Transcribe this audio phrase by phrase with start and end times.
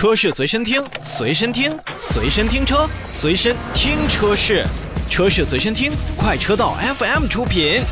[0.00, 4.64] 车市随身听，随身听，随身听车，随身听车市，
[5.10, 7.82] 车市随身听，快车道 FM 出品。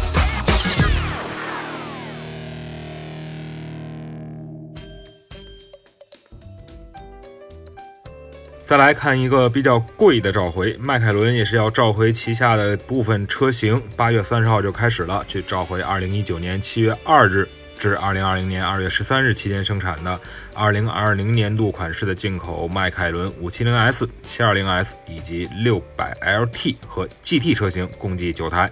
[8.64, 17.46] 再来看一个比较贵的召回，迈凯伦也是要召回旗下的部分车型，八月三十号就开始了，去召回二零一九年七月二日
[17.78, 20.20] 至二零二零年二月十三日期间生产的
[20.52, 28.70] 二零二零年度款式的进口迈凯伦五七零 S、七二零 S 以及六百 LT 和 GT 车型，共计九台。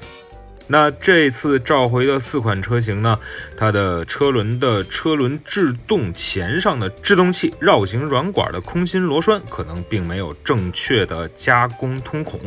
[0.69, 3.17] 那这次召回的四款车型呢，
[3.57, 12.41] 它的车轮的车轮制动钳上的制动器绕行软管的空心螺栓可能并没有正确的加工通孔，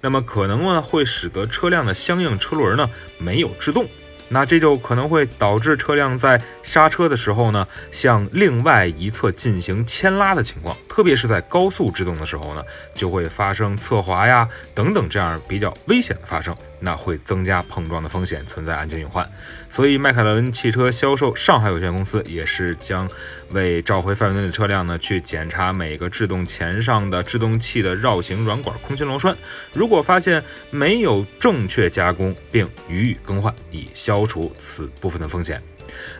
[0.00, 3.86] 那么可能呢会使得车辆的相应车轮呢没有制动。
[4.32, 12.62] 那这就可能会导致车辆在刹车的时候呢，向另外一侧进行牵拉的情况，特别是在高速制动的时候呢，
[12.94, 19.30] 就会发生侧滑呀等等这样比较危险的发生，那会增加碰撞的风险，存在安全隐患。
[19.70, 23.08] 所以迈凯伦汽车销售上海有限公司也是将
[23.52, 29.36] 为召回范围内的车辆呢去检查每个制动钳上的制动器的绕行软管空心螺栓，
[29.74, 34.21] 如果发现没有正确加工，并予以更换，以消。
[34.22, 35.60] 消除此部分的风险。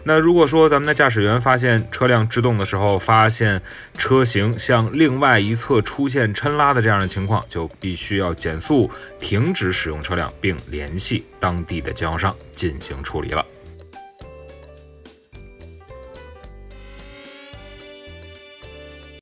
[0.03, 3.62] 那如果说咱们的驾驶员发现车辆制动的时候，发现
[3.97, 13.45] 车型向另外一侧出现抻拉的这样的情况，就必须要减速，停止使用车辆，并联系当地的经销商进行处理了。